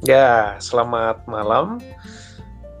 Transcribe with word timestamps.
Ya, 0.00 0.56
selamat 0.64 1.28
malam 1.28 1.76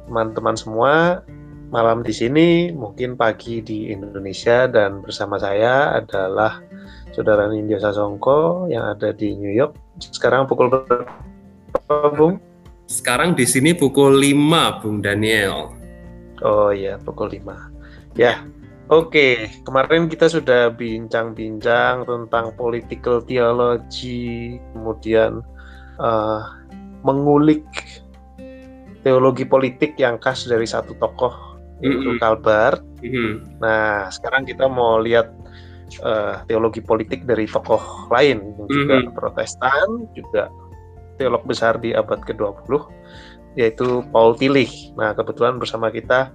teman-teman 0.08 0.56
semua. 0.56 1.20
Malam 1.68 2.00
di 2.00 2.16
sini, 2.16 2.72
mungkin 2.72 3.12
pagi 3.12 3.60
di 3.60 3.92
Indonesia 3.92 4.64
dan 4.64 5.04
bersama 5.04 5.36
saya 5.36 6.00
adalah 6.00 6.64
Saudara 7.12 7.44
Nindya 7.52 7.76
Sasongko 7.76 8.72
yang 8.72 8.96
ada 8.96 9.12
di 9.12 9.36
New 9.36 9.52
York. 9.52 9.76
Sekarang 10.00 10.48
pukul 10.48 10.72
berapa, 10.72 12.08
Bung? 12.16 12.40
Sekarang 12.88 13.36
di 13.36 13.44
sini 13.44 13.76
pukul 13.76 14.16
5, 14.16 14.80
Bung 14.80 15.04
Daniel. 15.04 15.76
Oh 16.40 16.72
iya, 16.72 16.96
pukul 16.96 17.36
5. 17.36 18.16
Ya, 18.16 18.48
oke. 18.88 19.60
Kemarin 19.68 20.08
kita 20.08 20.24
sudah 20.32 20.72
bincang-bincang 20.72 22.08
tentang 22.08 22.56
political 22.56 23.20
theology, 23.20 24.56
kemudian 24.72 25.44
uh, 26.00 26.59
mengulik 27.06 27.64
teologi 29.00 29.48
politik 29.48 29.96
yang 29.96 30.20
khas 30.20 30.44
dari 30.44 30.68
satu 30.68 30.92
tokoh 31.00 31.32
yaitu 31.80 31.96
mm 31.96 32.12
-hmm. 32.16 32.20
Kalbar. 32.20 32.72
Mm 33.00 33.08
-hmm. 33.08 33.32
Nah, 33.64 34.12
sekarang 34.12 34.44
kita 34.44 34.68
mau 34.68 35.00
lihat 35.00 35.32
uh, 36.04 36.44
teologi 36.44 36.84
politik 36.84 37.24
dari 37.24 37.48
tokoh 37.48 37.80
lain 38.12 38.44
yang 38.56 38.68
juga 38.68 38.94
mm 39.00 39.02
-hmm. 39.08 39.16
Protestan, 39.16 39.88
juga 40.12 40.52
teolog 41.16 41.44
besar 41.44 41.80
di 41.80 41.92
abad 41.92 42.20
ke-20 42.24 42.72
yaitu 43.58 44.04
Paul 44.14 44.38
Tillich. 44.38 44.94
Nah, 44.94 45.16
kebetulan 45.16 45.58
bersama 45.58 45.90
kita 45.90 46.30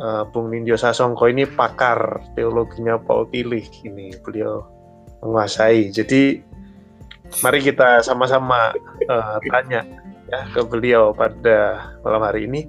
uh, 0.00 0.24
Bung 0.32 0.50
Nindyo 0.50 0.78
Sasongko 0.78 1.28
ini 1.28 1.44
pakar 1.44 2.22
teologinya 2.32 2.96
Paul 2.96 3.28
Tillich 3.28 3.68
ini. 3.84 4.14
Beliau 4.24 4.64
menguasai. 5.20 5.92
Jadi 5.92 6.40
mari 7.42 7.60
kita 7.64 8.04
sama-sama 8.04 8.70
uh, 9.10 9.38
tanya 9.50 9.82
ya 10.30 10.40
ke 10.52 10.60
beliau 10.66 11.10
pada 11.16 11.90
malam 12.04 12.22
hari 12.22 12.46
ini. 12.46 12.68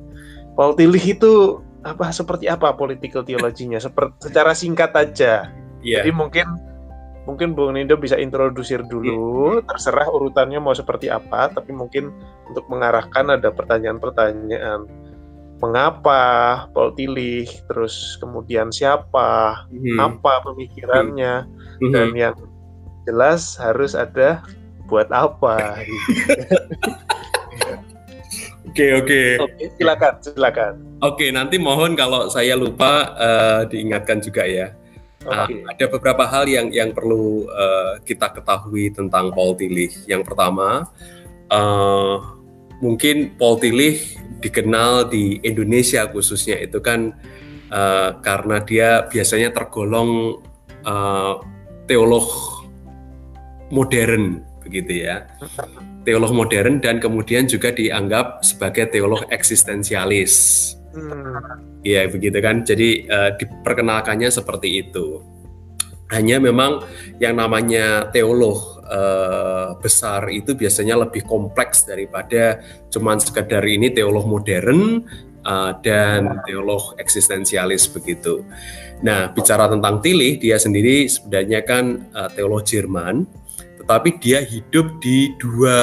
Paul 0.56 0.74
Tillich 0.74 1.20
itu 1.20 1.60
apa 1.86 2.10
seperti 2.10 2.50
apa 2.50 2.74
political 2.74 3.22
teologinya? 3.22 3.78
Seperti 3.78 4.32
secara 4.32 4.56
singkat 4.56 4.96
aja. 4.96 5.52
Yeah. 5.86 6.02
Jadi 6.02 6.12
mungkin 6.16 6.48
mungkin 7.26 7.58
Bung 7.58 7.74
Nindo 7.74 7.98
bisa 7.98 8.16
introdusir 8.22 8.86
dulu, 8.86 9.60
yeah. 9.60 9.66
terserah 9.66 10.08
urutannya 10.10 10.62
mau 10.62 10.78
seperti 10.78 11.10
apa, 11.10 11.50
tapi 11.50 11.74
mungkin 11.74 12.14
untuk 12.50 12.70
mengarahkan 12.70 13.34
ada 13.34 13.50
pertanyaan-pertanyaan 13.50 14.86
mengapa 15.58 16.22
Paul 16.76 16.94
Tillich, 16.94 17.50
terus 17.66 18.20
kemudian 18.22 18.70
siapa, 18.70 19.66
hmm. 19.72 19.98
apa 19.98 20.44
pemikirannya, 20.46 21.48
hmm. 21.82 21.92
dan 21.96 22.10
yang 22.14 22.36
jelas 23.06 23.56
harus 23.62 23.94
ada 23.94 24.42
buat 24.86 25.10
apa 25.10 25.82
Oke 28.76 28.92
oke. 28.92 29.22
Oke 29.40 29.64
silakan 29.80 30.14
silakan. 30.20 30.74
Oke 31.00 31.32
nanti 31.32 31.56
mohon 31.56 31.96
kalau 31.96 32.28
saya 32.28 32.60
lupa 32.60 33.16
uh, 33.16 33.62
diingatkan 33.72 34.20
juga 34.20 34.44
ya. 34.44 34.76
Okay. 35.24 35.64
Uh, 35.64 35.72
ada 35.72 35.86
beberapa 35.88 36.28
hal 36.28 36.44
yang 36.44 36.68
yang 36.76 36.92
perlu 36.92 37.48
uh, 37.48 38.04
kita 38.04 38.36
ketahui 38.36 38.92
tentang 38.92 39.32
Paul 39.32 39.56
Tillich. 39.56 39.96
Yang 40.12 40.28
pertama 40.28 40.92
uh, 41.56 42.20
mungkin 42.84 43.40
Paul 43.40 43.64
Tillich 43.64 44.20
dikenal 44.44 45.08
di 45.08 45.40
Indonesia 45.40 46.12
khususnya 46.12 46.60
itu 46.60 46.84
kan 46.84 47.16
uh, 47.72 48.20
karena 48.20 48.60
dia 48.60 49.08
biasanya 49.08 49.56
tergolong 49.56 50.44
uh, 50.84 51.40
teolog 51.88 52.28
modern 53.70 54.44
begitu 54.66 55.06
ya. 55.06 55.30
Teolog 56.06 56.34
modern 56.34 56.82
dan 56.82 57.02
kemudian 57.02 57.50
juga 57.50 57.74
dianggap 57.74 58.46
sebagai 58.46 58.90
teolog 58.94 59.26
eksistensialis. 59.30 60.34
Hmm. 60.94 61.82
Ya 61.86 62.06
begitu 62.10 62.38
kan. 62.42 62.66
Jadi 62.66 63.10
uh, 63.10 63.34
diperkenalkannya 63.38 64.30
seperti 64.30 64.86
itu. 64.86 65.22
Hanya 66.14 66.38
memang 66.38 66.86
yang 67.18 67.42
namanya 67.42 68.14
teolog 68.14 68.82
uh, 68.86 69.74
besar 69.82 70.30
itu 70.30 70.54
biasanya 70.54 71.02
lebih 71.02 71.26
kompleks 71.26 71.90
daripada 71.90 72.62
cuman 72.94 73.18
sekedar 73.18 73.66
ini 73.66 73.90
teolog 73.90 74.30
modern 74.30 75.02
uh, 75.42 75.74
dan 75.82 76.46
teolog 76.46 76.94
eksistensialis 77.02 77.90
begitu. 77.90 78.46
Nah, 79.02 79.34
bicara 79.34 79.66
tentang 79.66 80.00
Tilly, 80.00 80.38
dia 80.38 80.62
sendiri 80.62 81.10
sebenarnya 81.10 81.66
kan 81.66 82.06
uh, 82.14 82.30
teolog 82.32 82.62
Jerman 82.62 83.26
tetapi 83.86 84.18
dia 84.18 84.42
hidup 84.42 84.98
di 84.98 85.30
dua 85.38 85.78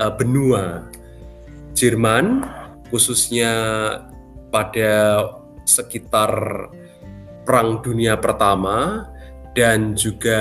uh, 0.00 0.12
benua. 0.16 0.88
Jerman 1.76 2.48
khususnya 2.88 3.52
pada 4.48 5.20
sekitar 5.68 6.32
Perang 7.44 7.84
Dunia 7.84 8.16
Pertama 8.16 9.04
dan 9.52 9.92
juga 9.92 10.40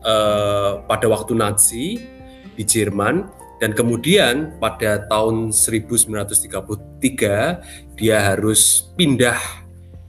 uh, 0.00 0.80
pada 0.88 1.12
waktu 1.12 1.36
Nazi 1.36 2.00
di 2.56 2.64
Jerman 2.64 3.28
dan 3.60 3.76
kemudian 3.76 4.56
pada 4.56 5.04
tahun 5.12 5.52
1933 5.52 8.00
dia 8.00 8.16
harus 8.32 8.88
pindah 8.96 9.65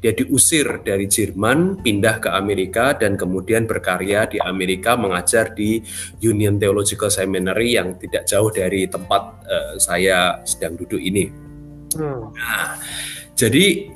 dia 0.08 0.16
diusir 0.24 0.88
dari 0.88 1.04
Jerman, 1.04 1.84
pindah 1.84 2.24
ke 2.24 2.32
Amerika 2.32 2.96
dan 2.96 3.20
kemudian 3.20 3.68
berkarya 3.68 4.24
di 4.32 4.40
Amerika 4.40 4.96
mengajar 4.96 5.52
di 5.52 5.84
Union 6.24 6.56
Theological 6.56 7.12
Seminary 7.12 7.76
yang 7.76 8.00
tidak 8.00 8.24
jauh 8.24 8.48
dari 8.48 8.88
tempat 8.88 9.44
uh, 9.44 9.76
saya 9.76 10.40
sedang 10.48 10.80
duduk 10.80 11.04
ini. 11.04 11.28
Hmm. 12.00 12.32
Nah, 12.32 12.80
jadi 13.36 13.92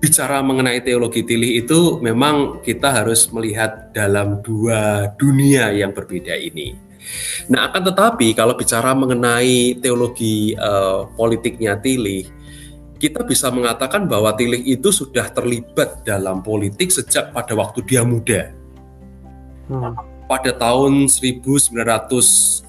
bicara 0.00 0.40
mengenai 0.40 0.80
teologi 0.80 1.28
tilih 1.28 1.60
itu 1.60 2.00
memang 2.00 2.64
kita 2.64 3.04
harus 3.04 3.28
melihat 3.28 3.92
dalam 3.92 4.40
dua 4.40 5.12
dunia 5.20 5.76
yang 5.76 5.92
berbeda 5.92 6.40
ini. 6.40 6.72
Nah, 7.52 7.68
akan 7.68 7.92
tetapi 7.92 8.32
kalau 8.32 8.56
bicara 8.56 8.96
mengenai 8.96 9.76
teologi 9.76 10.56
uh, 10.56 11.04
politiknya 11.20 11.76
tilih, 11.76 12.39
kita 13.00 13.24
bisa 13.24 13.48
mengatakan 13.48 14.04
bahwa 14.04 14.36
Tilih 14.36 14.60
itu 14.60 14.92
sudah 14.92 15.32
terlibat 15.32 16.04
dalam 16.04 16.44
politik 16.44 16.92
sejak 16.92 17.32
pada 17.32 17.56
waktu 17.56 17.80
dia 17.88 18.04
muda. 18.04 18.52
Hmm. 19.72 19.96
Pada 20.28 20.52
tahun 20.52 21.08
1918 21.08 22.60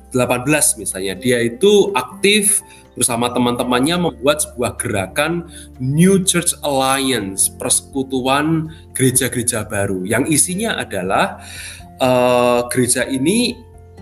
misalnya, 0.80 1.14
dia 1.20 1.44
itu 1.44 1.92
aktif 1.94 2.64
bersama 2.96 3.30
teman-temannya 3.32 4.10
membuat 4.10 4.42
sebuah 4.48 4.80
gerakan 4.80 5.52
New 5.78 6.24
Church 6.24 6.56
Alliance, 6.64 7.52
persekutuan 7.52 8.72
gereja-gereja 8.96 9.68
baru, 9.68 10.08
yang 10.08 10.26
isinya 10.26 10.80
adalah 10.80 11.44
uh, 12.02 12.66
gereja 12.72 13.06
ini 13.06 13.56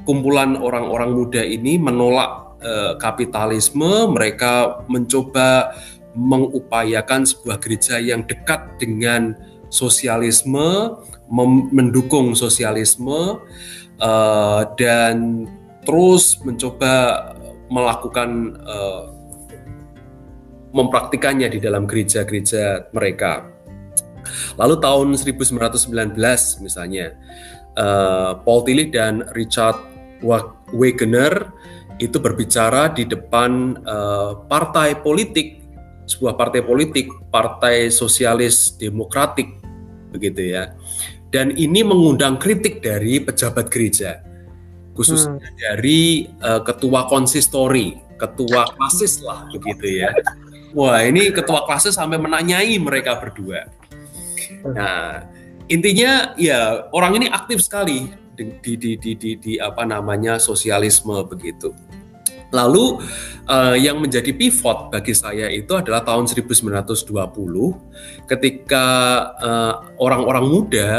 kumpulan 0.08 0.58
orang-orang 0.58 1.14
muda 1.14 1.44
ini 1.44 1.78
menolak 1.78 2.58
uh, 2.64 2.94
kapitalisme, 2.98 4.10
mereka 4.10 4.82
mencoba 4.90 5.76
mengupayakan 6.18 7.25
sebuah 7.25 7.62
gereja 7.62 8.02
yang 8.02 8.25
dekat 8.25 8.78
dengan 8.81 9.38
sosialisme, 9.70 10.97
mendukung 11.70 12.34
sosialisme, 12.34 13.38
uh, 14.02 14.62
dan 14.75 15.46
terus 15.86 16.42
mencoba 16.42 16.94
melakukan 17.69 18.58
uh, 18.66 19.14
mempraktikannya 20.74 21.50
di 21.50 21.59
dalam 21.62 21.86
gereja-gereja 21.86 22.90
mereka. 22.94 23.46
Lalu 24.58 24.75
tahun 24.81 25.08
1919 25.18 26.14
misalnya, 26.62 27.18
uh, 27.78 28.38
Paul 28.42 28.66
Tillich 28.66 28.94
dan 28.94 29.25
Richard 29.34 29.78
Wegener 30.74 31.50
itu 32.00 32.16
berbicara 32.19 32.92
di 32.94 33.04
depan 33.07 33.81
uh, 33.84 34.45
partai 34.48 35.00
politik 35.00 35.59
sebuah 36.10 36.34
partai 36.34 36.66
politik, 36.66 37.14
Partai 37.30 37.94
Sosialis 37.94 38.74
Demokratik, 38.82 39.62
begitu 40.10 40.58
ya. 40.58 40.74
Dan 41.30 41.54
ini 41.54 41.86
mengundang 41.86 42.42
kritik 42.42 42.82
dari 42.82 43.22
pejabat 43.22 43.70
gereja, 43.70 44.26
khususnya 44.98 45.38
hmm. 45.38 45.58
dari 45.62 46.26
uh, 46.42 46.66
ketua 46.66 47.06
konsistori, 47.06 48.02
ketua 48.18 48.66
klasis 48.74 49.22
lah, 49.22 49.46
begitu 49.54 50.02
ya. 50.02 50.10
Wah, 50.74 51.06
ini 51.06 51.30
ketua 51.30 51.70
klasis 51.70 51.94
sampai 51.94 52.18
menanyai 52.18 52.74
mereka 52.82 53.22
berdua. 53.22 53.70
Nah, 54.66 55.30
intinya 55.70 56.34
ya 56.34 56.90
orang 56.90 57.22
ini 57.22 57.28
aktif 57.30 57.62
sekali 57.62 58.10
di 58.34 58.50
di 58.66 58.74
di 58.74 58.92
di, 58.98 59.12
di, 59.14 59.32
di 59.38 59.54
apa 59.62 59.86
namanya 59.86 60.42
sosialisme 60.42 61.14
begitu. 61.30 61.70
Lalu 62.50 63.06
uh, 63.46 63.78
yang 63.78 64.01
menjadi 64.01 64.34
pivot 64.34 64.90
bagi 64.90 65.13
saya 65.13 65.50
itu 65.50 65.74
adalah 65.78 66.01
tahun 66.01 66.25
1920 66.25 67.06
ketika 68.25 68.86
eh, 69.42 69.74
orang-orang 69.98 70.46
muda 70.46 70.90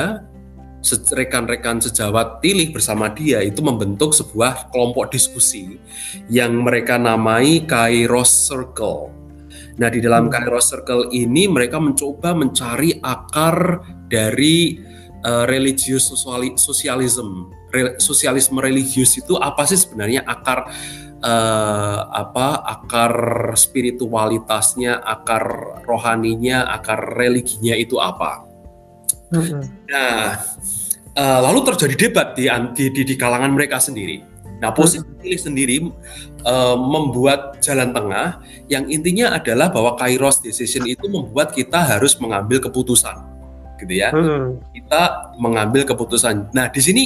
rekan-rekan 1.13 1.79
sejawat 1.79 2.41
Tilih 2.41 2.73
bersama 2.73 3.13
dia 3.13 3.45
itu 3.45 3.61
membentuk 3.61 4.17
sebuah 4.17 4.73
kelompok 4.73 5.13
diskusi 5.13 5.77
yang 6.33 6.57
mereka 6.65 6.97
namai 6.97 7.69
Kairos 7.69 8.49
Circle. 8.49 9.13
Nah, 9.77 9.89
di 9.93 10.01
dalam 10.01 10.29
hmm. 10.29 10.33
Kairos 10.33 10.73
Circle 10.73 11.13
ini 11.13 11.47
mereka 11.47 11.77
mencoba 11.77 12.33
mencari 12.33 12.97
akar 13.05 13.85
dari 14.09 14.81
uh, 15.25 15.45
religious 15.45 16.09
sosialisme. 16.57 17.53
Re, 17.71 18.03
sosialisme 18.03 18.59
religius 18.59 19.15
itu 19.15 19.39
apa 19.39 19.63
sih 19.63 19.79
sebenarnya 19.79 20.27
akar 20.27 20.75
uh, 21.21 21.99
apa 22.11 22.65
akar 22.65 23.15
spiritualitasnya, 23.57 25.01
akar 25.01 25.45
rohaninya, 25.85 26.69
akar 26.69 27.17
religinya 27.17 27.77
itu 27.77 28.01
apa? 28.01 28.45
Nah, 29.31 30.43
uh, 31.15 31.39
lalu 31.45 31.61
terjadi 31.73 31.95
debat 31.95 32.35
di, 32.35 32.51
di, 32.91 33.03
di, 33.07 33.15
kalangan 33.15 33.55
mereka 33.55 33.79
sendiri. 33.79 34.27
Nah, 34.61 34.75
posisi 34.77 35.07
pilih 35.23 35.41
sendiri 35.41 35.77
uh, 36.45 36.77
membuat 36.77 37.63
jalan 37.65 37.97
tengah 37.97 38.45
yang 38.69 38.85
intinya 38.93 39.33
adalah 39.33 39.73
bahwa 39.73 39.97
Kairos 39.97 40.45
decision 40.45 40.85
itu 40.85 41.09
membuat 41.09 41.57
kita 41.57 41.97
harus 41.97 42.19
mengambil 42.21 42.61
keputusan, 42.61 43.17
gitu 43.81 43.95
ya. 43.97 44.13
Hmm. 44.13 44.61
Kita 44.75 45.33
mengambil 45.41 45.89
keputusan. 45.89 46.53
Nah, 46.53 46.69
di 46.69 46.81
sini 46.85 47.05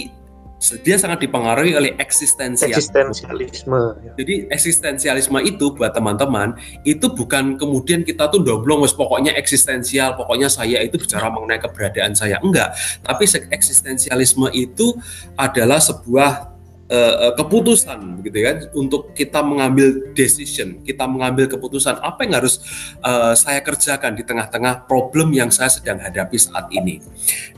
dia 0.80 0.96
sangat 0.96 1.28
dipengaruhi 1.28 1.76
oleh 1.76 1.92
eksistensial. 2.00 2.72
eksistensialisme. 2.72 4.00
Ya. 4.00 4.12
Jadi 4.16 4.34
eksistensialisme 4.48 5.38
itu 5.44 5.76
buat 5.76 5.92
teman-teman 5.92 6.56
itu 6.88 7.04
bukan 7.12 7.60
kemudian 7.60 8.00
kita 8.00 8.32
tuh 8.32 8.40
domblong 8.40 8.80
wes 8.80 8.96
pokoknya 8.96 9.36
eksistensial, 9.36 10.16
pokoknya 10.16 10.48
saya 10.48 10.80
itu 10.80 10.96
bicara 10.96 11.28
mengenai 11.28 11.60
keberadaan 11.60 12.16
saya 12.16 12.40
enggak. 12.40 12.72
Tapi 13.04 13.24
eksistensialisme 13.52 14.48
itu 14.56 14.96
adalah 15.36 15.82
sebuah 15.84 16.54
uh, 16.88 17.32
keputusan 17.36 18.20
begitu 18.20 18.36
kan 18.44 18.56
untuk 18.72 19.12
kita 19.12 19.40
mengambil 19.44 20.12
decision, 20.16 20.80
kita 20.80 21.04
mengambil 21.04 21.48
keputusan 21.48 22.00
apa 22.00 22.24
yang 22.24 22.40
harus 22.40 22.60
uh, 23.04 23.32
saya 23.36 23.60
kerjakan 23.60 24.16
di 24.16 24.22
tengah-tengah 24.24 24.88
problem 24.88 25.32
yang 25.32 25.52
saya 25.52 25.68
sedang 25.68 26.00
hadapi 26.00 26.36
saat 26.40 26.68
ini. 26.72 27.00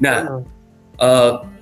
Nah, 0.02 0.42
uh, 0.98 1.55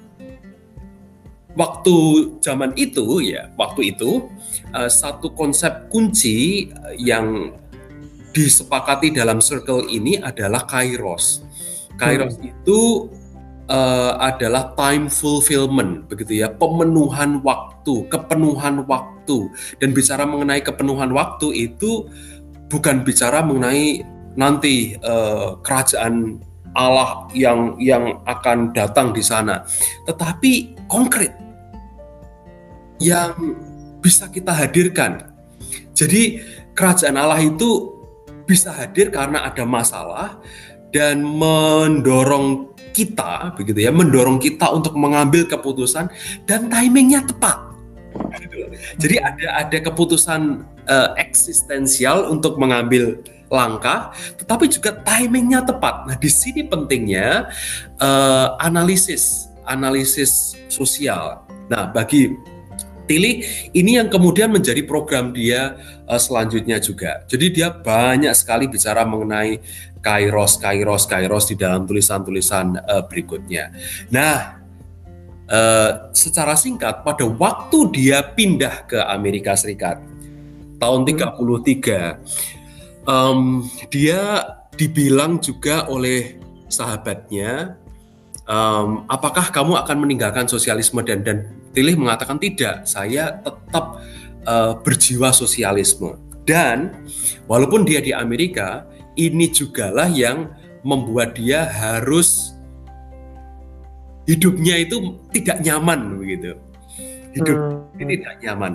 waktu 1.54 1.96
zaman 2.42 2.74
itu 2.74 3.22
ya 3.22 3.50
waktu 3.54 3.94
itu 3.94 4.26
uh, 4.74 4.90
satu 4.90 5.30
konsep 5.34 5.88
kunci 5.90 6.70
yang 6.98 7.54
disepakati 8.34 9.14
dalam 9.14 9.38
circle 9.38 9.86
ini 9.86 10.18
adalah 10.18 10.66
kairos. 10.66 11.46
Kairos 11.94 12.34
hmm. 12.36 12.50
itu 12.50 12.80
uh, 13.70 14.18
adalah 14.18 14.74
time 14.74 15.06
fulfillment 15.06 16.10
begitu 16.10 16.42
ya, 16.42 16.50
pemenuhan 16.50 17.38
waktu, 17.46 18.10
kepenuhan 18.10 18.82
waktu. 18.90 19.48
Dan 19.78 19.94
bicara 19.94 20.26
mengenai 20.26 20.60
kepenuhan 20.60 21.14
waktu 21.14 21.70
itu 21.70 22.10
bukan 22.66 23.06
bicara 23.06 23.46
mengenai 23.46 24.02
nanti 24.34 24.98
uh, 25.06 25.62
kerajaan 25.62 26.42
Allah 26.74 27.30
yang 27.30 27.78
yang 27.78 28.18
akan 28.26 28.74
datang 28.74 29.14
di 29.14 29.22
sana, 29.22 29.62
tetapi 30.10 30.74
konkret 30.90 31.43
yang 33.00 33.34
bisa 33.98 34.28
kita 34.28 34.52
hadirkan. 34.52 35.32
Jadi 35.94 36.42
kerajaan 36.76 37.16
Allah 37.16 37.40
itu 37.40 37.94
bisa 38.44 38.74
hadir 38.74 39.08
karena 39.08 39.48
ada 39.48 39.64
masalah 39.64 40.36
dan 40.92 41.24
mendorong 41.24 42.76
kita 42.94 43.56
begitu 43.58 43.88
ya, 43.88 43.90
mendorong 43.90 44.38
kita 44.38 44.70
untuk 44.70 44.94
mengambil 44.94 45.48
keputusan 45.48 46.06
dan 46.46 46.70
timingnya 46.70 47.26
tepat. 47.26 47.74
Jadi 48.94 49.18
ada 49.18 49.66
ada 49.66 49.78
keputusan 49.82 50.62
uh, 50.86 51.10
eksistensial 51.18 52.30
untuk 52.30 52.62
mengambil 52.62 53.18
langkah, 53.50 54.14
tetapi 54.38 54.70
juga 54.70 54.94
timingnya 55.02 55.66
tepat. 55.66 56.06
Nah 56.06 56.14
di 56.14 56.30
sini 56.30 56.62
pentingnya 56.62 57.50
uh, 57.98 58.54
analisis 58.62 59.50
analisis 59.66 60.54
sosial. 60.70 61.42
Nah 61.66 61.90
bagi 61.90 62.53
Tili 63.04 63.44
ini 63.76 64.00
yang 64.00 64.08
kemudian 64.08 64.48
menjadi 64.48 64.80
program 64.88 65.36
dia 65.36 65.76
uh, 66.08 66.20
selanjutnya 66.20 66.80
juga. 66.80 67.24
Jadi 67.28 67.60
dia 67.60 67.68
banyak 67.68 68.32
sekali 68.32 68.64
bicara 68.64 69.04
mengenai 69.04 69.60
kairos, 70.00 70.60
kairos, 70.60 71.04
kairos 71.08 71.44
di 71.52 71.56
dalam 71.56 71.84
tulisan-tulisan 71.84 72.80
uh, 72.80 73.04
berikutnya. 73.04 73.72
Nah, 74.12 74.60
uh, 75.48 75.90
secara 76.16 76.56
singkat 76.56 77.04
pada 77.04 77.24
waktu 77.24 77.78
dia 77.92 78.24
pindah 78.24 78.88
ke 78.88 79.00
Amerika 79.00 79.56
Serikat 79.56 80.00
tahun 80.80 81.04
33, 81.08 83.04
um, 83.08 83.64
dia 83.88 84.44
dibilang 84.74 85.38
juga 85.38 85.86
oleh 85.88 86.40
sahabatnya 86.66 87.78
um, 88.48 89.06
apakah 89.06 89.50
kamu 89.54 89.78
akan 89.84 89.96
meninggalkan 90.02 90.46
sosialisme 90.50 91.00
dan 91.04 91.22
dan 91.22 91.38
Tilih 91.74 91.98
mengatakan 91.98 92.38
tidak, 92.38 92.86
saya 92.86 93.42
tetap 93.42 93.98
uh, 94.46 94.78
berjiwa 94.78 95.34
sosialisme 95.34 96.22
dan 96.46 96.92
walaupun 97.48 97.88
dia 97.88 98.04
di 98.04 98.12
Amerika, 98.12 98.84
ini 99.16 99.48
jugalah 99.48 100.06
yang 100.06 100.52
membuat 100.84 101.34
dia 101.34 101.64
harus 101.64 102.52
hidupnya 104.28 104.84
itu 104.84 105.18
tidak 105.32 105.64
nyaman 105.64 106.20
begitu. 106.20 106.54
Hidup 107.34 107.58
hmm. 107.58 108.02
ini 108.04 108.12
tidak 108.20 108.36
nyaman. 108.44 108.72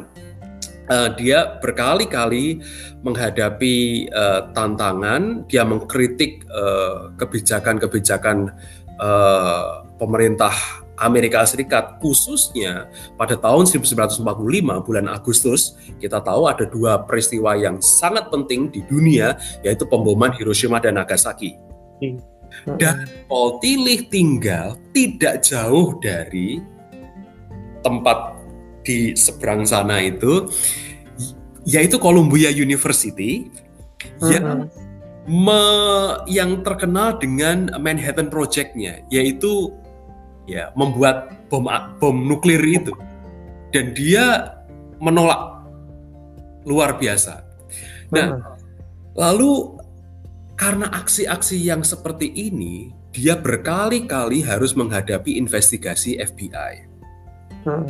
Uh, 0.90 1.13
dia 1.13 1.62
berkali-kali 1.62 2.66
menghadapi 3.06 4.10
uh, 4.10 4.50
tantangan, 4.57 5.46
dia 5.46 5.62
mengkritik 5.62 6.44
kebijakan-kebijakan 7.22 8.50
uh, 8.98 9.86
pemerintah 10.01 10.51
Amerika 11.00 11.44
Serikat 11.48 11.98
khususnya 12.04 12.92
pada 13.16 13.40
tahun 13.40 13.66
1945 13.66 14.22
bulan 14.86 15.06
Agustus 15.07 15.80
kita 15.98 16.19
tahu 16.19 16.46
ada 16.51 16.68
dua 16.68 17.04
peristiwa 17.07 17.56
yang 17.56 17.80
sangat 17.80 18.28
penting 18.28 18.68
di 18.69 18.84
dunia 18.86 19.40
yaitu 19.63 19.88
pemboman 19.88 20.36
Hiroshima 20.36 20.78
dan 20.84 21.00
Nagasaki. 21.00 21.56
Hmm. 22.04 22.19
Dan 22.81 23.06
Paul 23.30 23.62
Tillich 23.62 24.10
tinggal 24.10 24.75
tidak 24.92 25.46
jauh 25.46 25.96
dari 26.01 26.60
tempat 27.80 28.36
di 28.84 29.15
seberang 29.15 29.63
sana 29.63 30.01
itu 30.03 30.50
yaitu 31.63 32.01
Columbia 32.01 32.50
University 32.51 33.48
yang 34.20 34.65
hmm 34.68 34.89
me, 35.29 35.62
yang 36.25 36.65
terkenal 36.65 37.22
dengan 37.22 37.70
Manhattan 37.77 38.34
Project-nya, 38.34 39.06
yaitu 39.13 39.70
ya 40.56 40.74
membuat 40.74 41.48
bom 41.48 41.65
bom 42.01 42.18
nuklir 42.18 42.62
itu, 42.65 42.94
dan 43.74 43.94
dia 43.94 44.56
menolak 44.98 45.63
luar 46.68 46.98
biasa. 47.00 47.46
Nah, 48.10 48.27
hmm. 48.36 48.41
lalu 49.15 49.79
karena 50.60 50.91
aksi-aksi 50.91 51.56
yang 51.56 51.86
seperti 51.88 52.29
ini, 52.36 52.91
dia 53.15 53.39
berkali-kali 53.39 54.44
harus 54.44 54.75
menghadapi 54.75 55.39
investigasi 55.39 56.20
FBI. 56.20 56.74
Hmm. 57.63 57.88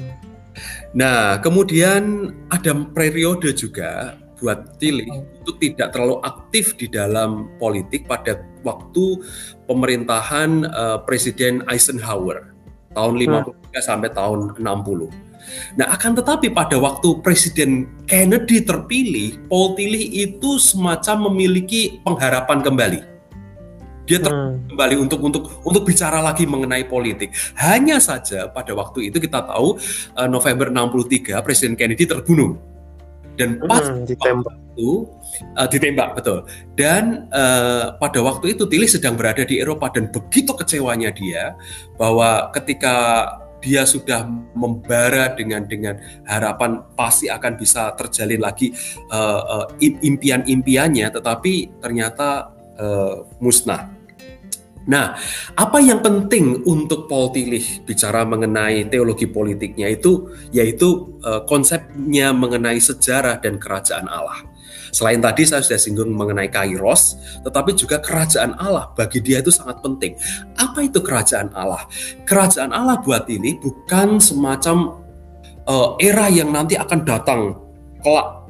Nah, 0.94 1.39
kemudian 1.39 2.34
ada 2.51 2.74
periode 2.92 3.54
juga 3.56 4.18
buat 4.39 4.79
Tilly 4.79 5.08
itu 5.12 5.51
tidak 5.60 5.91
terlalu 5.93 6.24
aktif 6.24 6.75
di 6.79 6.88
dalam 6.88 7.51
politik 7.60 8.08
pada 8.08 8.39
waktu 8.63 9.19
pemerintahan 9.67 10.67
uh, 10.72 10.98
Presiden 11.03 11.63
Eisenhower 11.67 12.55
tahun 12.96 13.13
53 13.22 13.53
hmm. 13.53 13.84
sampai 13.84 14.10
tahun 14.12 14.39
60. 14.58 15.29
Nah, 15.77 15.88
akan 15.96 16.12
tetapi 16.19 16.51
pada 16.53 16.77
waktu 16.77 17.22
Presiden 17.24 17.89
Kennedy 18.05 18.62
terpilih, 18.62 19.39
Paul 19.50 19.74
Tillich 19.74 20.10
itu 20.13 20.60
semacam 20.62 21.31
memiliki 21.31 22.01
pengharapan 22.03 22.60
kembali. 22.62 23.00
Dia 24.10 24.17
hmm. 24.25 24.74
kembali 24.74 24.96
untuk 24.98 25.22
untuk 25.22 25.43
untuk 25.62 25.86
bicara 25.86 26.17
lagi 26.17 26.50
mengenai 26.50 26.81
politik. 26.89 27.29
Hanya 27.53 28.01
saja 28.01 28.50
pada 28.50 28.74
waktu 28.74 29.13
itu 29.13 29.22
kita 29.22 29.46
tahu 29.46 29.77
uh, 30.17 30.25
November 30.25 30.74
63 30.74 31.46
Presiden 31.46 31.77
Kennedy 31.77 32.10
terbunuh 32.10 32.58
dan 33.39 33.55
pas 33.63 33.88
hmm, 33.88 34.03
ditembak 34.03 34.55
itu 34.75 35.08
uh, 35.55 35.67
ditembak 35.72 36.10
betul 36.19 36.43
dan 36.75 37.31
uh, 37.31 37.96
pada 37.96 38.19
waktu 38.19 38.60
itu 38.60 38.67
Tilly 38.67 38.91
sedang 38.91 39.15
berada 39.15 39.48
di 39.48 39.63
Eropa 39.63 39.88
dan 39.88 40.12
begitu 40.12 40.51
kecewanya 40.51 41.15
dia 41.15 41.55
bahwa 41.96 42.51
ketika 42.51 43.25
dia 43.60 43.84
sudah 43.84 44.24
membara 44.55 45.36
dengan 45.36 45.67
dengan 45.67 46.00
harapan 46.24 46.84
pasti 46.96 47.27
akan 47.27 47.60
bisa 47.60 47.91
terjalin 47.96 48.39
lagi 48.39 48.72
uh, 49.12 49.63
uh, 49.63 49.65
impian-impiannya 49.79 51.08
tetapi 51.12 51.79
ternyata 51.84 52.55
uh, 52.79 53.27
musnah. 53.43 53.99
Nah, 54.89 55.13
apa 55.53 55.77
yang 55.77 56.01
penting 56.01 56.65
untuk 56.65 57.05
Paul 57.05 57.29
Tillich 57.29 57.86
bicara 57.86 58.25
mengenai 58.25 58.89
teologi 58.89 59.29
politiknya 59.29 59.86
itu 59.86 60.34
yaitu 60.50 61.13
uh, 61.22 61.46
konsepnya 61.46 62.34
mengenai 62.34 62.81
sejarah 62.81 63.38
dan 63.38 63.62
kerajaan 63.62 64.10
Allah. 64.10 64.50
Selain 64.89 65.22
tadi 65.22 65.46
saya 65.46 65.62
sudah 65.62 65.77
singgung 65.77 66.10
mengenai 66.10 66.50
kairos, 66.50 67.13
tetapi 67.46 67.77
juga 67.77 68.01
kerajaan 68.01 68.58
Allah 68.58 68.89
bagi 68.98 69.22
dia 69.22 69.46
itu 69.46 69.53
sangat 69.53 69.77
penting. 69.86 70.17
Apa 70.58 70.81
itu 70.81 71.05
kerajaan 71.05 71.53
Allah? 71.53 71.86
Kerajaan 72.25 72.74
Allah 72.74 72.98
buat 73.05 73.29
ini 73.29 73.62
bukan 73.62 74.17
semacam 74.17 75.05
uh, 75.69 75.93
era 76.01 76.34
yang 76.34 76.50
nanti 76.50 76.74
akan 76.74 77.05
datang 77.05 77.41
kelak 78.01 78.50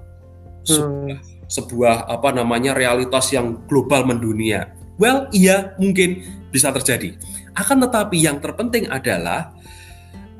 hmm. 0.63 0.71
sebuah, 0.71 1.19
sebuah 1.51 1.95
apa 2.07 2.29
namanya 2.31 2.71
realitas 2.71 3.35
yang 3.35 3.59
global 3.67 4.07
mendunia 4.07 4.78
Well, 4.99 5.31
iya 5.31 5.73
mungkin 5.79 6.21
bisa 6.51 6.75
terjadi. 6.75 7.15
Akan 7.55 7.79
tetapi 7.79 8.19
yang 8.19 8.43
terpenting 8.43 8.91
adalah 8.91 9.55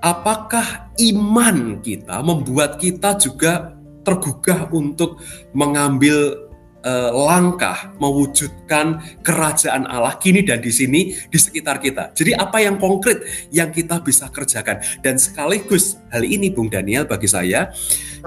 apakah 0.03 0.91
iman 0.99 1.79
kita 1.79 2.19
membuat 2.19 2.75
kita 2.75 3.15
juga 3.15 3.73
tergugah 4.03 4.67
untuk 4.71 5.23
mengambil 5.55 6.49
uh, 6.83 7.11
langkah 7.11 7.91
mewujudkan 7.99 8.99
kerajaan 9.23 9.87
Allah 9.87 10.15
kini 10.19 10.43
dan 10.43 10.63
di 10.63 10.71
sini 10.71 11.15
di 11.27 11.37
sekitar 11.39 11.79
kita. 11.83 12.11
Jadi 12.15 12.35
apa 12.35 12.63
yang 12.63 12.79
konkret 12.79 13.23
yang 13.51 13.71
kita 13.71 13.99
bisa 14.03 14.31
kerjakan 14.31 14.79
dan 15.03 15.19
sekaligus 15.19 15.99
hal 16.11 16.23
ini 16.23 16.51
Bung 16.51 16.71
Daniel 16.71 17.07
bagi 17.07 17.27
saya 17.27 17.71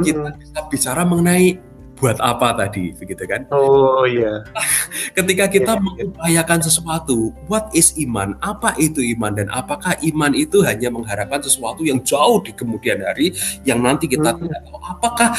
kita 0.01 0.33
bisa 0.37 0.61
bicara 0.69 1.03
mengenai 1.05 1.72
buat 2.03 2.19
apa 2.19 2.59
tadi 2.59 2.91
begitu 2.99 3.23
kan? 3.31 3.47
Oh 3.55 4.03
iya. 4.03 4.43
Ketika 5.17 5.47
kita 5.47 5.79
yeah, 5.79 5.79
iya. 5.79 5.87
mengupayakan 5.87 6.59
sesuatu 6.67 7.31
what 7.47 7.71
is 7.71 7.95
iman? 8.03 8.35
Apa 8.43 8.75
itu 8.83 8.99
iman? 9.15 9.31
Dan 9.39 9.47
apakah 9.55 9.95
iman 10.03 10.35
itu 10.35 10.67
hanya 10.67 10.91
mengharapkan 10.91 11.39
sesuatu 11.39 11.87
yang 11.87 12.03
jauh 12.03 12.43
di 12.43 12.51
kemudian 12.51 13.07
hari 13.07 13.31
yang 13.63 13.79
nanti 13.87 14.11
kita 14.11 14.35
hmm. 14.35 14.39
tidak 14.43 14.61
tahu? 14.67 14.79
Apakah 14.83 15.31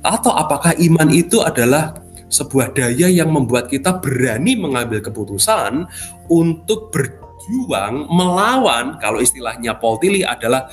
atau 0.00 0.32
apakah 0.32 0.72
iman 0.80 1.12
itu 1.12 1.44
adalah 1.44 2.00
sebuah 2.32 2.72
daya 2.72 3.12
yang 3.12 3.28
membuat 3.28 3.68
kita 3.68 4.00
berani 4.00 4.56
mengambil 4.56 5.04
keputusan 5.04 5.84
untuk 6.32 6.88
berjuang 6.96 8.08
melawan 8.08 8.96
kalau 9.04 9.20
istilahnya 9.20 9.76
Paul 9.76 10.00
Tilly 10.00 10.24
adalah 10.24 10.72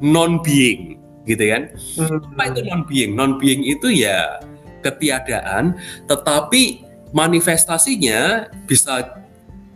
non 0.00 0.40
being 0.40 0.96
gitu 1.28 1.44
kan? 1.44 1.68
Hmm. 2.00 2.24
apa 2.32 2.42
itu 2.56 2.60
non 2.64 2.82
being 2.88 3.12
non 3.12 3.32
being 3.36 3.60
itu 3.68 3.92
ya 3.92 4.40
ketiadaan, 4.84 5.78
tetapi 6.06 6.84
manifestasinya 7.10 8.52
bisa 8.68 9.24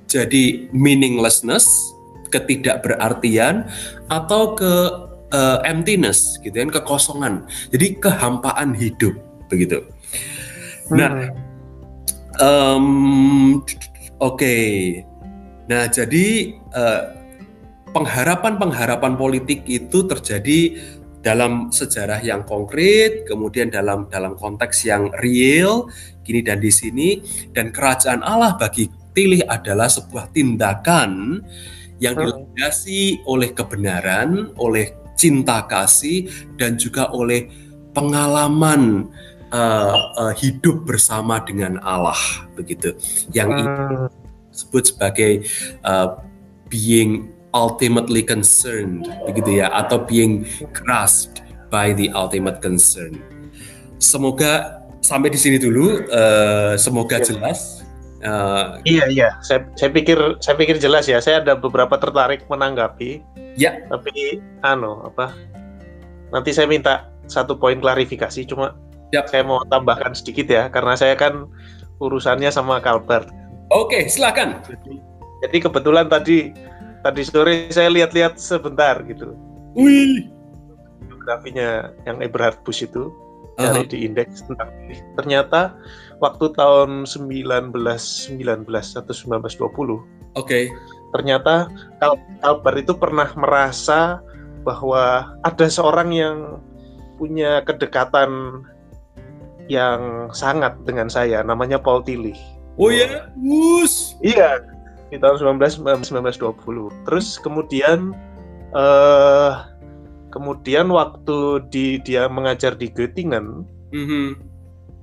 jadi 0.09 0.69
meaninglessness, 0.77 1.65
ketidakberartian, 2.29 3.69
atau 4.13 4.53
ke 4.53 4.73
uh, 5.33 5.59
emptiness, 5.65 6.37
gitu 6.45 6.53
kan, 6.53 6.69
kekosongan. 6.69 7.35
Jadi 7.73 7.97
kehampaan 7.97 8.77
hidup, 8.77 9.17
begitu. 9.49 9.85
Nah, 10.93 11.33
um, 12.41 13.65
oke. 14.21 14.37
Okay. 14.37 15.05
Nah, 15.71 15.89
jadi 15.89 16.59
uh, 16.77 17.17
pengharapan-pengharapan 17.97 19.15
politik 19.17 19.65
itu 19.69 20.05
terjadi 20.05 20.81
dalam 21.23 21.71
sejarah 21.71 22.19
yang 22.21 22.43
konkret, 22.43 23.25
kemudian 23.25 23.71
dalam 23.71 24.11
dalam 24.11 24.35
konteks 24.35 24.85
yang 24.85 25.09
real, 25.23 25.87
gini 26.27 26.43
dan 26.43 26.59
di 26.59 26.75
sini, 26.75 27.23
dan 27.55 27.71
kerajaan 27.71 28.21
Allah 28.27 28.59
bagi 28.59 28.91
Tilih 29.13 29.45
adalah 29.45 29.93
sebuah 29.93 30.33
tindakan 30.33 31.45
yang 32.03 32.17
hmm. 32.17 32.23
dilandasi 32.27 33.23
oleh 33.29 33.53
kebenaran, 33.55 34.51
oleh 34.59 34.97
cinta 35.15 35.63
kasih, 35.69 36.27
dan 36.57 36.75
juga 36.75 37.13
oleh 37.13 37.47
pengalaman 37.93 39.13
uh, 39.53 39.97
uh, 40.17 40.35
hidup 40.35 40.89
bersama 40.89 41.45
dengan 41.45 41.79
Allah, 41.85 42.19
begitu. 42.57 42.97
Yang 43.31 43.49
ini 43.53 43.65
hmm. 43.69 44.09
disebut 44.51 44.83
sebagai 44.97 45.33
uh, 45.85 46.19
being 46.73 47.31
ultimately 47.53 48.25
concerned 48.25 49.09
begitu 49.29 49.63
ya 49.63 49.69
atau 49.73 50.01
being 50.03 50.45
grasped 50.73 51.45
by 51.73 51.97
the 51.97 52.13
ultimate 52.13 52.61
concern. 52.61 53.21
Semoga 53.97 54.83
sampai 55.01 55.33
di 55.33 55.39
sini 55.41 55.57
dulu 55.57 56.05
uh, 56.13 56.75
semoga 56.77 57.21
ya. 57.21 57.33
jelas. 57.33 57.81
Uh, 58.23 58.79
iya 58.87 59.11
iya, 59.11 59.29
saya, 59.43 59.67
saya 59.75 59.91
pikir 59.91 60.15
saya 60.39 60.55
pikir 60.55 60.79
jelas 60.79 61.09
ya. 61.11 61.19
Saya 61.19 61.43
ada 61.43 61.59
beberapa 61.59 61.97
tertarik 61.99 62.47
menanggapi. 62.47 63.25
Ya. 63.59 63.83
Tapi 63.91 64.41
ano 64.63 65.09
apa? 65.11 65.35
Nanti 66.33 66.55
saya 66.55 66.71
minta 66.71 67.13
satu 67.29 67.57
poin 67.59 67.79
klarifikasi 67.79 68.49
cuma 68.49 68.77
yep. 69.13 69.29
saya 69.29 69.45
mau 69.45 69.63
tambahkan 69.69 70.17
sedikit 70.17 70.49
ya 70.49 70.69
karena 70.73 70.97
saya 70.97 71.19
kan 71.19 71.47
urusannya 72.03 72.51
sama 72.51 72.79
Kalbert. 72.83 73.31
Oke, 73.73 74.07
silakan. 74.11 74.61
Jadi, 74.69 75.01
jadi 75.47 75.59
kebetulan 75.69 76.07
tadi 76.11 76.53
tadi 77.03 77.23
sore 77.27 77.69
saya 77.75 77.91
lihat-lihat 77.91 78.39
sebentar 78.39 79.03
gitu. 79.07 79.35
Wih. 79.75 80.31
Biografinya 81.07 81.91
yang 82.07 82.23
Eberhard 82.23 82.59
Bush 82.63 82.87
itu 82.87 83.11
uh 83.59 83.75
-huh. 83.75 83.85
di 83.87 84.07
indeks 84.07 84.47
tentang 84.47 84.71
ini. 84.87 85.03
Ternyata 85.19 85.75
waktu 86.23 86.55
tahun 86.55 87.05
1919 87.05 87.75
atau 88.71 89.13
1920. 89.13 89.43
Oke. 89.69 90.03
Okay. 90.39 90.65
Ternyata 91.13 91.69
Kal 92.01 92.17
Albert 92.41 92.89
itu 92.89 92.95
pernah 92.97 93.29
merasa 93.37 94.25
bahwa 94.65 95.37
ada 95.45 95.67
seorang 95.69 96.15
yang 96.15 96.63
punya 97.21 97.61
kedekatan 97.67 98.63
yang 99.69 100.31
sangat 100.33 100.75
dengan 100.89 101.07
saya 101.13 101.45
namanya 101.45 101.77
Paul 101.79 102.03
Tillich. 102.03 102.39
Oh 102.81 102.89
ya, 102.89 103.29
Wus. 103.37 104.17
Iya, 104.25 104.65
di 105.13 105.21
tahun 105.21 105.61
19 105.61 105.85
1920. 106.09 107.05
Terus 107.05 107.37
kemudian 107.45 108.17
uh, 108.73 109.69
kemudian 110.33 110.89
waktu 110.89 111.61
di 111.69 112.01
dia 112.01 112.27
mengajar 112.27 112.73
di 112.75 112.89
Göttingen 112.89 113.69
mm-hmm. 113.93 114.41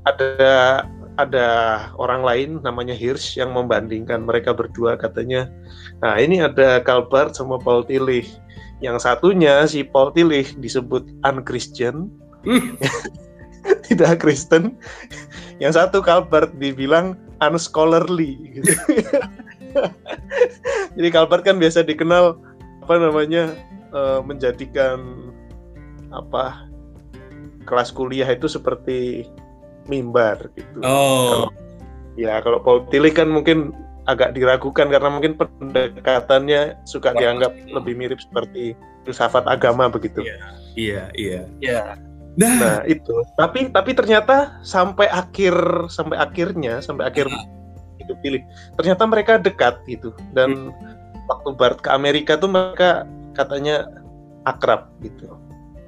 ada 0.10 0.84
ada 1.22 1.48
orang 2.02 2.26
lain 2.26 2.50
namanya 2.66 2.98
Hirsch 2.98 3.38
yang 3.38 3.54
membandingkan 3.54 4.26
mereka 4.26 4.52
berdua 4.52 4.98
katanya 4.98 5.48
nah 6.02 6.18
ini 6.18 6.42
ada 6.42 6.82
Kalbart 6.82 7.38
sama 7.38 7.62
Paul 7.62 7.86
Tillich 7.86 8.28
yang 8.82 8.98
satunya 8.98 9.70
si 9.70 9.86
Paul 9.86 10.10
Tillich 10.12 10.58
disebut 10.58 11.06
unchristian 11.22 12.10
mm. 12.44 12.76
tidak 13.88 14.24
Kristen 14.26 14.80
yang 15.62 15.76
satu 15.76 16.00
Kalbart 16.02 16.56
dibilang 16.58 17.20
unscholarly 17.44 18.60
gitu. 18.60 18.72
Jadi 20.98 21.08
Kalbert 21.14 21.44
kan 21.46 21.58
biasa 21.62 21.86
dikenal 21.86 22.38
apa 22.84 22.94
namanya 22.98 23.54
uh, 23.94 24.20
menjadikan 24.26 25.30
apa 26.10 26.66
kelas 27.70 27.94
kuliah 27.94 28.26
itu 28.26 28.50
seperti 28.50 29.30
mimbar 29.86 30.50
gitu. 30.58 30.80
Oh. 30.82 31.30
Kalau, 31.30 31.50
ya 32.18 32.42
kalau 32.42 32.60
Paul 32.62 32.90
Tillich 32.90 33.14
kan 33.18 33.30
mungkin 33.30 33.74
agak 34.10 34.34
diragukan 34.34 34.90
karena 34.90 35.10
mungkin 35.14 35.38
pendekatannya 35.38 36.82
suka 36.90 37.14
dianggap 37.14 37.54
lebih 37.70 37.94
mirip 37.94 38.18
seperti 38.18 38.74
filsafat 39.06 39.46
agama 39.46 39.86
begitu. 39.86 40.26
Iya, 40.26 40.38
iya, 40.74 41.04
iya. 41.14 41.42
Ya. 41.62 41.84
Nah. 42.40 42.56
nah, 42.58 42.80
itu. 42.90 43.14
Tapi 43.38 43.70
tapi 43.70 43.92
ternyata 43.94 44.62
sampai 44.66 45.06
akhir 45.12 45.54
sampai 45.94 46.18
akhirnya 46.18 46.82
sampai 46.82 47.10
akhir 47.10 47.28
itu 48.00 48.14
pilih 48.24 48.42
ternyata 48.80 49.04
mereka 49.06 49.38
dekat 49.38 49.80
gitu 49.86 50.16
dan 50.34 50.72
hmm. 50.74 51.28
waktu 51.30 51.50
Bart 51.56 51.84
ke 51.84 51.90
Amerika 51.92 52.40
tuh 52.40 52.50
mereka 52.50 53.06
katanya 53.38 53.88
akrab 54.48 54.90
gitu 55.04 55.40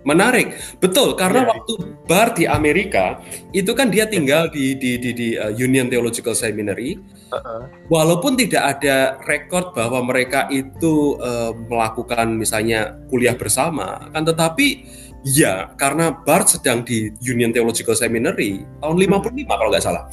Menarik, 0.02 0.58
betul 0.82 1.14
karena 1.14 1.46
ya. 1.46 1.50
waktu 1.54 1.74
Bart 2.10 2.34
di 2.34 2.50
Amerika 2.50 3.22
itu 3.54 3.70
kan 3.78 3.94
dia 3.94 4.10
tinggal 4.10 4.50
di 4.50 4.74
di 4.74 4.98
di, 4.98 5.14
di 5.14 5.28
uh, 5.38 5.54
Union 5.54 5.94
Theological 5.94 6.34
Seminary, 6.34 6.98
uh-uh. 7.30 7.70
walaupun 7.86 8.34
tidak 8.34 8.82
ada 8.82 9.22
rekor 9.30 9.70
bahwa 9.78 10.02
mereka 10.02 10.50
itu 10.50 11.22
uh, 11.22 11.54
melakukan 11.54 12.34
misalnya 12.34 12.98
kuliah 13.14 13.38
bersama, 13.38 14.10
kan 14.10 14.26
tetapi 14.26 14.90
ya 15.22 15.70
karena 15.78 16.18
Bart 16.26 16.50
sedang 16.50 16.82
di 16.82 17.14
Union 17.22 17.54
Theological 17.54 17.94
Seminary 17.94 18.66
tahun 18.82 18.98
55 18.98 19.38
hmm. 19.38 19.46
kalau 19.54 19.70
nggak 19.70 19.86
salah, 19.86 20.10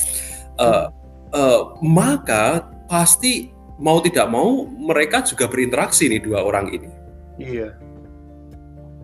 uh, 0.60 0.92
uh, 1.32 1.76
maka 1.84 2.68
pasti 2.88 3.52
mau 3.78 4.02
tidak 4.02 4.26
mau 4.28 4.66
mereka 4.66 5.22
juga 5.22 5.46
berinteraksi 5.46 6.10
nih 6.10 6.20
dua 6.22 6.42
orang 6.42 6.66
ini. 6.74 6.90
Iya. 7.38 7.68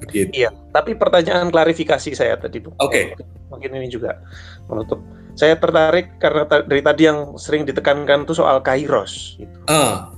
Begitu. 0.02 0.30
Iya. 0.34 0.50
Tapi 0.74 0.98
pertanyaan 0.98 1.48
klarifikasi 1.54 2.10
saya 2.12 2.34
tadi, 2.36 2.60
Oke. 2.60 2.74
Okay. 2.82 3.04
Mungkin 3.48 3.70
ini 3.78 3.86
juga 3.86 4.18
menutup. 4.66 4.98
Saya 5.34 5.58
tertarik 5.58 6.18
karena 6.18 6.46
dari 6.46 6.82
tadi 6.82 7.02
yang 7.06 7.34
sering 7.38 7.66
ditekankan 7.66 8.26
itu 8.26 8.34
soal 8.34 8.62
kairos. 8.62 9.38
Gitu. 9.38 9.58
Uh. 9.70 10.10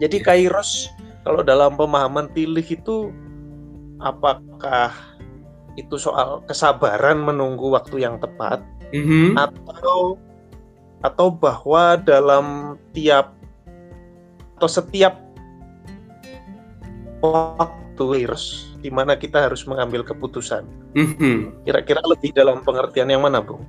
Jadi 0.00 0.18
ya. 0.20 0.24
kairos 0.24 0.88
kalau 1.22 1.44
dalam 1.44 1.76
pemahaman 1.78 2.26
pilih 2.32 2.64
itu 2.64 3.12
apakah 4.02 4.90
itu 5.78 5.96
soal 5.96 6.44
kesabaran 6.44 7.22
menunggu 7.22 7.72
waktu 7.72 8.04
yang 8.04 8.20
tepat 8.20 8.60
mm-hmm. 8.92 9.38
atau 9.38 10.20
atau 11.02 11.28
bahwa 11.28 11.98
dalam 11.98 12.78
tiap 12.94 13.34
atau 14.56 14.70
setiap 14.70 15.18
waktu 17.22 18.02
virus 18.02 18.72
di 18.82 18.90
mana 18.90 19.14
kita 19.14 19.46
harus 19.46 19.62
mengambil 19.66 20.02
keputusan. 20.02 20.66
Mm-hmm. 20.98 21.66
Kira-kira 21.66 22.02
lebih 22.02 22.34
dalam 22.34 22.62
pengertian 22.66 23.10
yang 23.10 23.22
mana, 23.22 23.38
Bu? 23.38 23.62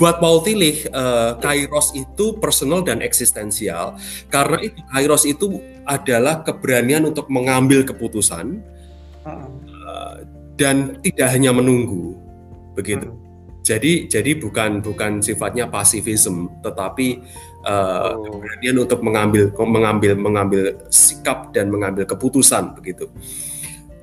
buat 0.00 0.16
Paul 0.16 0.40
Tillich, 0.40 0.88
uh, 0.96 1.36
kairos 1.44 1.92
itu 1.92 2.32
personal 2.40 2.80
dan 2.80 3.04
eksistensial. 3.04 4.00
Karena 4.32 4.56
itu 4.64 4.80
kairos 4.88 5.28
itu 5.28 5.60
adalah 5.84 6.40
keberanian 6.40 7.04
untuk 7.04 7.28
mengambil 7.28 7.84
keputusan 7.84 8.64
uh, 9.28 10.16
dan 10.56 10.96
tidak 11.04 11.28
hanya 11.36 11.52
menunggu, 11.52 12.16
begitu. 12.72 13.12
Hmm. 13.12 13.29
Jadi 13.60 14.08
jadi 14.08 14.40
bukan 14.40 14.80
bukan 14.80 15.20
sifatnya 15.20 15.68
pasifisme, 15.68 16.48
tetapi 16.64 17.20
uh, 17.68 18.16
oh. 18.16 18.24
keberanian 18.24 18.76
untuk 18.80 19.00
mengambil 19.04 19.52
mengambil 19.52 20.12
mengambil 20.16 20.62
sikap 20.88 21.52
dan 21.52 21.68
mengambil 21.68 22.08
keputusan, 22.08 22.72
begitu. 22.72 23.12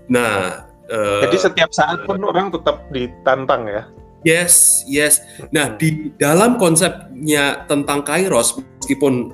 Nah, 0.08 0.70
uh, 0.88 1.22
jadi 1.26 1.38
setiap 1.50 1.70
saat 1.74 2.06
pun 2.06 2.22
orang 2.22 2.54
tetap 2.54 2.86
ditantang 2.94 3.66
ya. 3.66 3.84
Yes, 4.26 4.84
yes. 4.90 5.22
Nah, 5.54 5.78
di 5.78 6.12
dalam 6.18 6.58
konsepnya 6.58 7.64
tentang 7.70 8.02
Kairos, 8.02 8.58
meskipun 8.82 9.32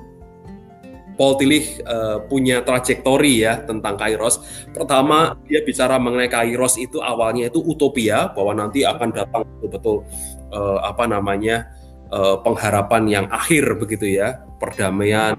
Paul 1.14 1.38
Tillich 1.38 1.78
uh, 1.86 2.22
punya 2.26 2.62
trajektori 2.66 3.46
ya 3.46 3.62
tentang 3.62 3.94
Kairos. 3.94 4.42
Pertama, 4.74 5.38
dia 5.46 5.62
bicara 5.62 5.98
mengenai 5.98 6.26
Kairos 6.26 6.74
itu 6.76 6.98
awalnya 6.98 7.48
itu 7.48 7.62
utopia 7.62 8.30
bahwa 8.34 8.66
nanti 8.66 8.82
akan 8.82 9.08
datang 9.14 9.42
betul-betul 9.46 10.02
uh, 10.50 10.82
apa 10.82 11.06
namanya 11.06 11.70
uh, 12.10 12.42
pengharapan 12.42 13.02
yang 13.06 13.26
akhir 13.30 13.78
begitu 13.78 14.18
ya, 14.18 14.42
perdamaian, 14.58 15.38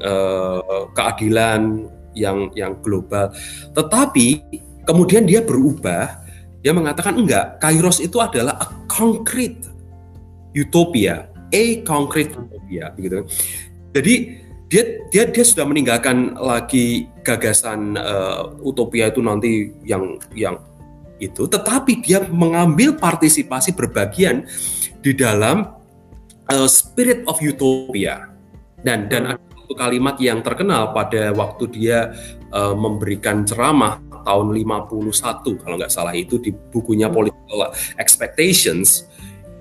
uh, 0.00 0.88
keadilan 0.96 1.84
yang 2.16 2.48
yang 2.56 2.80
global. 2.80 3.30
Tetapi 3.76 4.26
kemudian 4.88 5.28
dia 5.28 5.44
berubah 5.44 6.20
dia 6.60 6.76
mengatakan 6.76 7.16
enggak, 7.16 7.56
Kairos 7.56 8.04
itu 8.04 8.20
adalah 8.20 8.56
a 8.60 8.68
concrete 8.84 9.64
utopia, 10.52 11.32
a 11.32 11.64
concrete 11.88 12.36
utopia 12.36 12.92
begitu. 12.92 13.24
Jadi 13.96 14.39
dia 14.70 15.02
dia 15.10 15.26
dia 15.26 15.42
sudah 15.42 15.66
meninggalkan 15.66 16.38
lagi 16.38 17.10
gagasan 17.26 17.98
uh, 17.98 18.54
utopia 18.62 19.10
itu 19.10 19.18
nanti 19.18 19.74
yang 19.82 20.14
yang 20.30 20.62
itu, 21.20 21.44
tetapi 21.50 22.00
dia 22.00 22.24
mengambil 22.30 22.96
partisipasi 22.96 23.76
berbagian 23.76 24.46
di 25.02 25.12
dalam 25.12 25.74
uh, 26.48 26.68
spirit 26.70 27.26
of 27.26 27.42
utopia. 27.42 28.30
Dan 28.80 29.10
dan 29.12 29.36
ada 29.36 29.42
satu 29.52 29.74
kalimat 29.76 30.16
yang 30.22 30.40
terkenal 30.40 30.96
pada 30.96 31.34
waktu 31.36 31.68
dia 31.68 32.14
uh, 32.54 32.72
memberikan 32.72 33.44
ceramah 33.44 34.00
tahun 34.24 34.54
51 34.54 35.60
kalau 35.60 35.76
nggak 35.76 35.92
salah 35.92 36.16
itu 36.16 36.40
di 36.40 36.54
bukunya 36.54 37.10
Political 37.10 37.74
Expectations. 38.00 39.04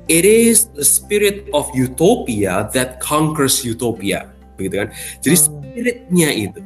It 0.09 0.25
is 0.25 0.69
the 0.73 0.85
spirit 0.85 1.49
of 1.53 1.69
utopia 1.73 2.69
that 2.73 2.97
conquers 3.03 3.61
utopia 3.61 4.38
begitu 4.59 4.83
kan 4.83 4.89
jadi 5.23 5.35
hmm. 5.39 5.43
spiritnya 5.47 6.29
itu 6.35 6.59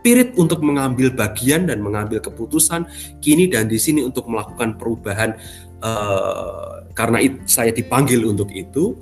spirit 0.00 0.32
untuk 0.36 0.60
mengambil 0.64 1.12
bagian 1.12 1.68
dan 1.68 1.80
mengambil 1.80 2.20
keputusan 2.20 2.84
kini 3.20 3.48
dan 3.48 3.68
di 3.68 3.76
sini 3.76 4.04
untuk 4.04 4.28
melakukan 4.28 4.76
perubahan 4.80 5.36
uh, 5.80 6.84
karena 6.96 7.20
it, 7.20 7.44
saya 7.48 7.72
dipanggil 7.72 8.24
untuk 8.28 8.52
itu 8.52 8.96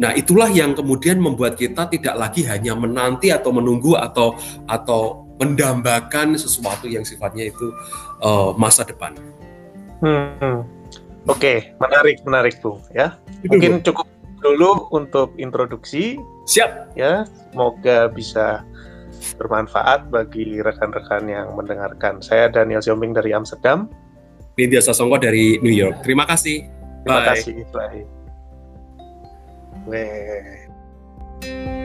Nah, 0.00 0.16
itulah 0.16 0.48
yang 0.48 0.72
kemudian 0.72 1.20
membuat 1.20 1.60
kita 1.60 1.84
tidak 1.92 2.16
lagi 2.16 2.40
hanya 2.48 2.72
menanti 2.72 3.28
atau 3.28 3.52
menunggu 3.52 4.00
atau 4.00 4.32
atau 4.64 5.28
mendambakan 5.36 6.40
sesuatu 6.40 6.88
yang 6.88 7.04
sifatnya 7.04 7.52
itu 7.52 7.68
uh, 8.24 8.56
masa 8.56 8.88
depan. 8.88 9.12
Hmm. 10.00 10.64
Oke, 11.28 11.36
okay. 11.36 11.56
menarik, 11.76 12.16
menarik 12.24 12.56
bu. 12.64 12.80
Ya, 12.96 13.20
mungkin 13.44 13.84
cukup 13.84 14.08
dulu 14.40 14.88
untuk 14.88 15.36
introduksi. 15.36 16.16
Siap. 16.50 16.98
Ya, 16.98 17.30
semoga 17.54 18.10
bisa 18.10 18.66
bermanfaat 19.38 20.10
bagi 20.10 20.58
rekan-rekan 20.58 21.30
yang 21.30 21.54
mendengarkan. 21.54 22.18
Saya 22.18 22.50
Daniel 22.50 22.82
Siombing 22.82 23.14
dari 23.14 23.30
Amsterdam. 23.30 23.86
Nindya 24.58 24.82
Sasongko 24.82 25.22
dari 25.22 25.62
New 25.62 25.72
York. 25.72 26.02
Terima 26.02 26.26
kasih. 26.26 26.66
Terima 27.06 27.22
Bye. 27.22 27.28
kasih. 27.30 27.54
Bye. 27.72 28.02
Bye. 31.40 31.78